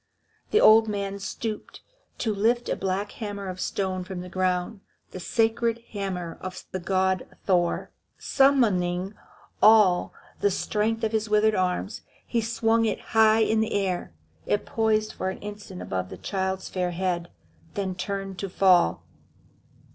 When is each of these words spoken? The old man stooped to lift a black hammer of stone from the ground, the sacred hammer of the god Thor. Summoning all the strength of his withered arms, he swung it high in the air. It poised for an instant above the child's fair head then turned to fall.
The 0.49 0.59
old 0.59 0.87
man 0.87 1.19
stooped 1.19 1.81
to 2.17 2.33
lift 2.33 2.69
a 2.69 2.75
black 2.75 3.11
hammer 3.11 3.47
of 3.47 3.59
stone 3.61 4.03
from 4.03 4.21
the 4.21 4.29
ground, 4.29 4.79
the 5.11 5.19
sacred 5.19 5.83
hammer 5.91 6.39
of 6.41 6.63
the 6.71 6.79
god 6.79 7.27
Thor. 7.45 7.91
Summoning 8.17 9.13
all 9.61 10.11
the 10.39 10.49
strength 10.49 11.03
of 11.03 11.11
his 11.11 11.29
withered 11.29 11.53
arms, 11.53 12.01
he 12.25 12.41
swung 12.41 12.85
it 12.85 12.99
high 13.13 13.41
in 13.41 13.59
the 13.59 13.73
air. 13.73 14.11
It 14.47 14.65
poised 14.65 15.13
for 15.13 15.29
an 15.29 15.37
instant 15.37 15.83
above 15.83 16.09
the 16.09 16.17
child's 16.17 16.67
fair 16.67 16.89
head 16.89 17.29
then 17.75 17.93
turned 17.93 18.39
to 18.39 18.49
fall. 18.49 19.03